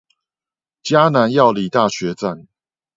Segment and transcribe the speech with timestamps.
[0.81, 2.47] 嘉南藥理大學站